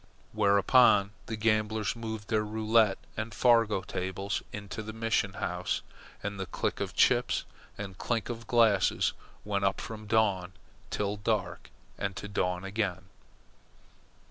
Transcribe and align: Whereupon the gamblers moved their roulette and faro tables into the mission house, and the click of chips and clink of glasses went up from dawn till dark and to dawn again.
Whereupon 0.33 1.11
the 1.27 1.35
gamblers 1.35 1.95
moved 1.95 2.29
their 2.29 2.41
roulette 2.43 2.97
and 3.15 3.35
faro 3.35 3.81
tables 3.83 4.41
into 4.51 4.81
the 4.81 4.93
mission 4.93 5.33
house, 5.33 5.83
and 6.23 6.39
the 6.39 6.47
click 6.47 6.79
of 6.79 6.95
chips 6.95 7.43
and 7.77 7.95
clink 7.99 8.27
of 8.27 8.47
glasses 8.47 9.13
went 9.45 9.63
up 9.63 9.79
from 9.79 10.07
dawn 10.07 10.53
till 10.89 11.17
dark 11.17 11.69
and 11.99 12.15
to 12.15 12.27
dawn 12.27 12.63
again. 12.63 13.09